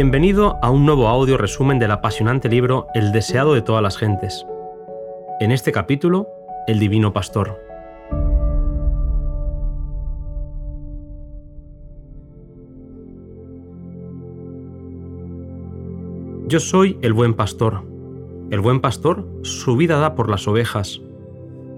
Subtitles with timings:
[0.00, 4.46] Bienvenido a un nuevo audio resumen del apasionante libro El deseado de todas las gentes.
[5.40, 6.28] En este capítulo,
[6.68, 7.60] El Divino Pastor.
[16.46, 17.82] Yo soy el buen pastor.
[18.52, 21.00] El buen pastor su vida da por las ovejas.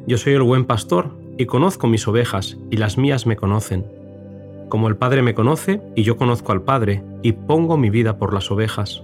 [0.07, 1.09] Yo soy el buen pastor
[1.39, 4.00] y conozco mis ovejas y las mías me conocen.
[4.71, 8.33] Como el Padre me conoce y yo conozco al Padre y pongo mi vida por
[8.33, 9.03] las ovejas.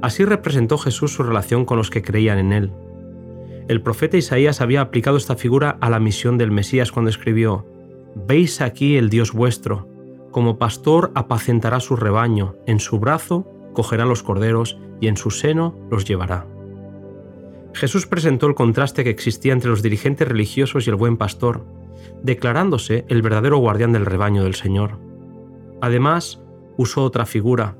[0.00, 2.72] Así representó Jesús su relación con los que creían en él.
[3.68, 7.66] El profeta Isaías había aplicado esta figura a la misión del Mesías cuando escribió,
[8.14, 9.88] Veis aquí el Dios vuestro,
[10.30, 15.76] como pastor apacentará su rebaño, en su brazo cogerá los corderos y en su seno
[15.90, 16.46] los llevará.
[17.74, 21.64] Jesús presentó el contraste que existía entre los dirigentes religiosos y el buen pastor,
[22.22, 24.98] declarándose el verdadero guardián del rebaño del Señor.
[25.80, 26.42] Además,
[26.76, 27.76] usó otra figura.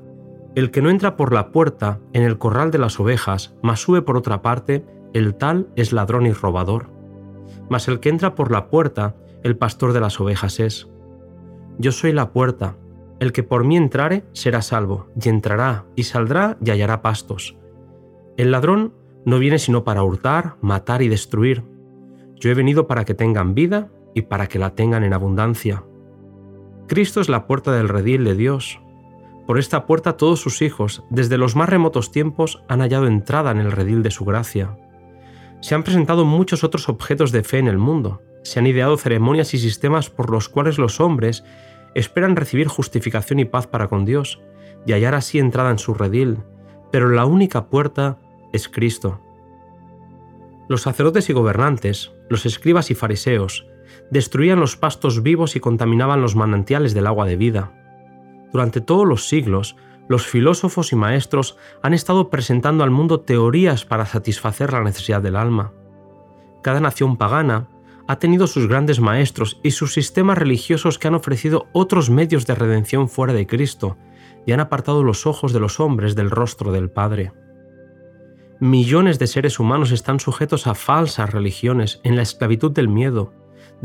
[0.55, 4.01] El que no entra por la puerta en el corral de las ovejas, mas sube
[4.01, 6.89] por otra parte, el tal es ladrón y robador.
[7.69, 10.89] Mas el que entra por la puerta, el pastor de las ovejas es.
[11.77, 12.77] Yo soy la puerta,
[13.19, 17.57] el que por mí entrare será salvo, y entrará, y saldrá, y hallará pastos.
[18.37, 18.93] El ladrón
[19.25, 21.63] no viene sino para hurtar, matar y destruir.
[22.35, 25.83] Yo he venido para que tengan vida y para que la tengan en abundancia.
[26.87, 28.79] Cristo es la puerta del redil de Dios.
[29.45, 33.59] Por esta puerta todos sus hijos, desde los más remotos tiempos, han hallado entrada en
[33.59, 34.77] el redil de su gracia.
[35.61, 38.21] Se han presentado muchos otros objetos de fe en el mundo.
[38.43, 41.43] Se han ideado ceremonias y sistemas por los cuales los hombres
[41.93, 44.41] esperan recibir justificación y paz para con Dios,
[44.85, 46.37] y hallar así entrada en su redil,
[46.91, 48.19] pero la única puerta
[48.53, 49.19] es Cristo.
[50.67, 53.67] Los sacerdotes y gobernantes, los escribas y fariseos,
[54.11, 57.71] destruían los pastos vivos y contaminaban los manantiales del agua de vida.
[58.51, 59.75] Durante todos los siglos,
[60.07, 65.35] los filósofos y maestros han estado presentando al mundo teorías para satisfacer la necesidad del
[65.35, 65.73] alma.
[66.61, 67.67] Cada nación pagana
[68.07, 72.55] ha tenido sus grandes maestros y sus sistemas religiosos que han ofrecido otros medios de
[72.55, 73.97] redención fuera de Cristo
[74.45, 77.33] y han apartado los ojos de los hombres del rostro del Padre.
[78.59, 83.33] Millones de seres humanos están sujetos a falsas religiones en la esclavitud del miedo,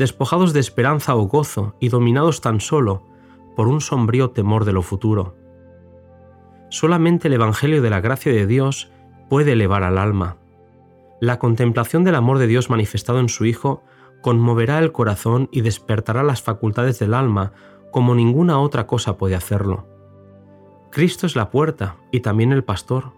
[0.01, 3.03] despojados de esperanza o gozo y dominados tan solo
[3.55, 5.35] por un sombrío temor de lo futuro.
[6.69, 8.91] Solamente el Evangelio de la gracia de Dios
[9.29, 10.37] puede elevar al alma.
[11.19, 13.83] La contemplación del amor de Dios manifestado en su Hijo
[14.23, 17.53] conmoverá el corazón y despertará las facultades del alma
[17.91, 19.85] como ninguna otra cosa puede hacerlo.
[20.89, 23.11] Cristo es la puerta y también el pastor.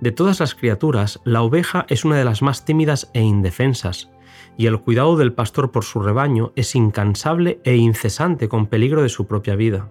[0.00, 4.10] De todas las criaturas, la oveja es una de las más tímidas e indefensas,
[4.58, 9.08] y el cuidado del pastor por su rebaño es incansable e incesante con peligro de
[9.08, 9.90] su propia vida.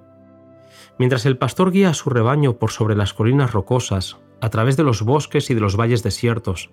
[0.98, 4.84] Mientras el pastor guía a su rebaño por sobre las colinas rocosas, a través de
[4.84, 6.70] los bosques y de los valles desiertos,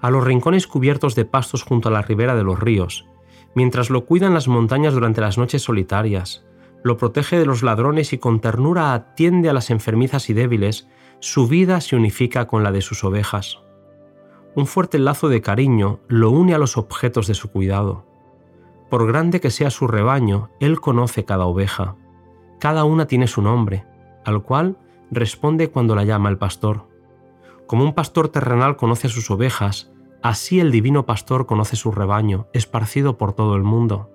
[0.00, 3.06] a los rincones cubiertos de pastos junto a la ribera de los ríos,
[3.54, 6.44] mientras lo cuidan las montañas durante las noches solitarias,
[6.82, 10.88] lo protege de los ladrones y con ternura atiende a las enfermizas y débiles,
[11.24, 13.58] su vida se unifica con la de sus ovejas.
[14.54, 18.04] Un fuerte lazo de cariño lo une a los objetos de su cuidado.
[18.90, 21.96] Por grande que sea su rebaño, él conoce cada oveja.
[22.60, 23.86] Cada una tiene su nombre,
[24.26, 24.76] al cual
[25.10, 26.88] responde cuando la llama el pastor.
[27.66, 32.48] Como un pastor terrenal conoce a sus ovejas, Así el divino pastor conoce su rebaño,
[32.52, 34.10] esparcido por todo el mundo.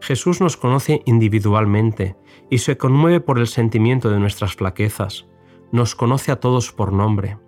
[0.00, 2.16] Jesús nos conoce individualmente
[2.50, 5.26] y se conmueve por el sentimiento de nuestras flaquezas.
[5.72, 7.38] Nos conoce a todos por nombre.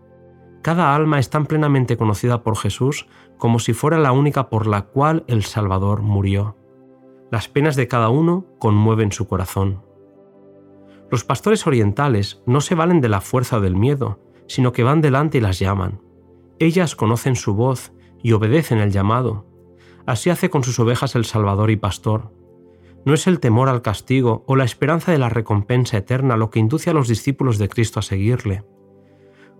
[0.62, 3.06] Cada alma es tan plenamente conocida por Jesús
[3.38, 6.56] como si fuera la única por la cual el Salvador murió.
[7.30, 9.82] Las penas de cada uno conmueven su corazón.
[11.10, 15.38] Los pastores orientales no se valen de la fuerza del miedo, sino que van delante
[15.38, 16.00] y las llaman.
[16.58, 19.46] Ellas conocen su voz y obedecen el llamado.
[20.06, 22.32] Así hace con sus ovejas el Salvador y Pastor.
[23.06, 26.58] No es el temor al castigo o la esperanza de la recompensa eterna lo que
[26.58, 28.64] induce a los discípulos de Cristo a seguirle.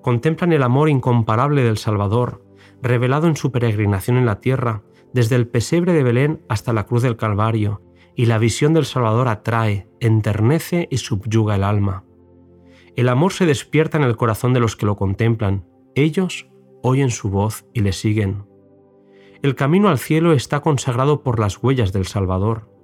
[0.02, 2.44] Contemplan el amor incomparable del Salvador,
[2.82, 4.82] revelado en su peregrinación en la tierra,
[5.12, 7.82] desde el pesebre de Belén hasta la cruz del Calvario,
[8.16, 12.02] y la visión del Salvador atrae, enternece y subyuga el alma.
[12.96, 15.64] El amor se despierta en el corazón de los que lo contemplan.
[15.94, 16.48] Ellos
[16.82, 18.44] oyen su voz y le siguen.
[19.40, 22.75] El camino al cielo está consagrado por las huellas del Salvador.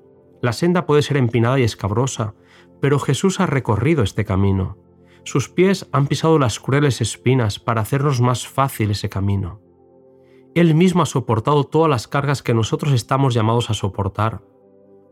[0.42, 2.34] La senda puede ser empinada y escabrosa,
[2.80, 4.76] pero Jesús ha recorrido este camino.
[5.24, 9.60] Sus pies han pisado las crueles espinas para hacernos más fácil ese camino.
[10.54, 14.42] Él mismo ha soportado todas las cargas que nosotros estamos llamados a soportar.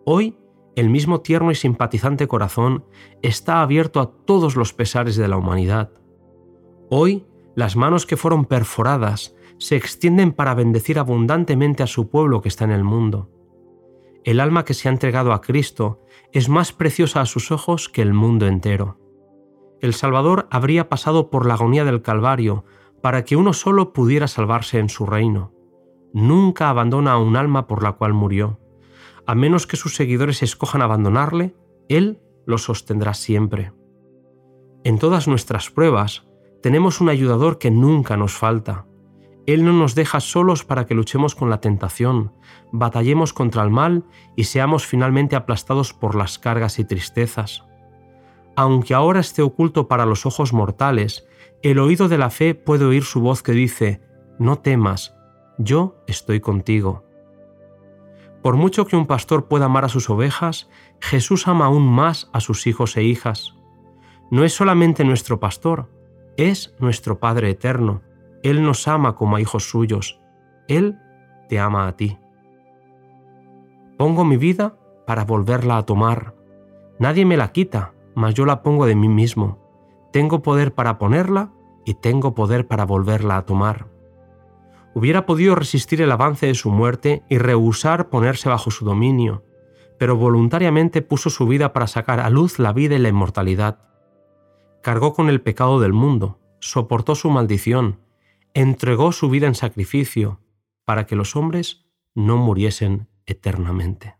[0.04, 0.36] Hoy
[0.76, 2.84] el mismo tierno y simpatizante corazón
[3.22, 5.90] está abierto a todos los pesares de la humanidad.
[6.90, 12.48] Hoy, las manos que fueron perforadas se extienden para bendecir abundantemente a su pueblo que
[12.48, 13.30] está en el mundo.
[14.24, 16.00] El alma que se ha entregado a Cristo
[16.32, 18.98] es más preciosa a sus ojos que el mundo entero.
[19.80, 22.64] El Salvador habría pasado por la agonía del Calvario
[23.02, 25.54] para que uno solo pudiera salvarse en su reino.
[26.12, 28.60] Nunca abandona a un alma por la cual murió.
[29.26, 31.54] A menos que sus seguidores escojan abandonarle,
[31.88, 33.72] Él lo sostendrá siempre.
[34.84, 36.26] En todas nuestras pruebas
[36.62, 38.86] tenemos un ayudador que nunca nos falta.
[39.46, 42.32] Él no nos deja solos para que luchemos con la tentación,
[42.72, 44.04] batallemos contra el mal
[44.36, 47.64] y seamos finalmente aplastados por las cargas y tristezas.
[48.56, 51.26] Aunque ahora esté oculto para los ojos mortales,
[51.62, 54.02] el oído de la fe puede oír su voz que dice,
[54.38, 55.14] No temas,
[55.58, 57.04] yo estoy contigo.
[58.42, 60.70] Por mucho que un pastor pueda amar a sus ovejas,
[61.00, 63.54] Jesús ama aún más a sus hijos e hijas.
[64.30, 65.90] No es solamente nuestro pastor,
[66.36, 68.00] es nuestro Padre eterno.
[68.42, 70.20] Él nos ama como a hijos suyos.
[70.68, 70.98] Él
[71.48, 72.18] te ama a ti.
[73.98, 74.76] Pongo mi vida
[75.06, 76.34] para volverla a tomar.
[76.98, 79.58] Nadie me la quita, mas yo la pongo de mí mismo.
[80.12, 81.52] Tengo poder para ponerla
[81.84, 83.88] y tengo poder para volverla a tomar.
[84.94, 89.44] Hubiera podido resistir el avance de su muerte y rehusar ponerse bajo su dominio,
[89.98, 93.78] pero voluntariamente puso su vida para sacar a luz la vida y la inmortalidad.
[94.82, 98.00] Cargó con el pecado del mundo, soportó su maldición,
[98.54, 100.40] entregó su vida en sacrificio,
[100.84, 104.16] para que los hombres no muriesen eternamente.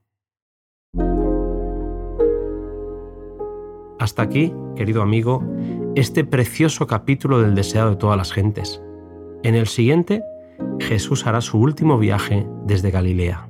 [3.98, 5.44] Hasta aquí, querido amigo,
[5.94, 8.82] este precioso capítulo del deseado de todas las gentes.
[9.42, 10.22] En el siguiente,
[10.78, 13.49] Jesús hará su último viaje desde Galilea.